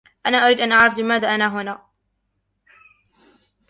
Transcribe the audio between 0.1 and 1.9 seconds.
أنا أريد أن أعرف لماذا أنا هنا.